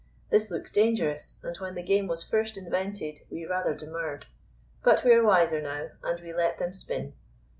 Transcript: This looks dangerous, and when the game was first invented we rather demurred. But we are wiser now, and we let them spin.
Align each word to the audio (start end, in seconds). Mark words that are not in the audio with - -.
This 0.31 0.49
looks 0.49 0.71
dangerous, 0.71 1.39
and 1.43 1.55
when 1.57 1.75
the 1.75 1.83
game 1.83 2.07
was 2.07 2.23
first 2.23 2.57
invented 2.57 3.19
we 3.29 3.45
rather 3.45 3.75
demurred. 3.75 4.25
But 4.81 5.03
we 5.03 5.11
are 5.13 5.23
wiser 5.23 5.61
now, 5.61 5.89
and 6.01 6.19
we 6.23 6.33
let 6.33 6.57
them 6.57 6.73
spin. 6.73 7.13